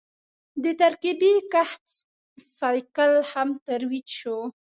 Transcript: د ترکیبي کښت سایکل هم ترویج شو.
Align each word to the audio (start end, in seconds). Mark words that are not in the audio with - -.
د 0.63 0.65
ترکیبي 0.81 1.33
کښت 1.53 1.85
سایکل 2.57 3.13
هم 3.31 3.49
ترویج 3.67 4.07
شو. 4.19 4.37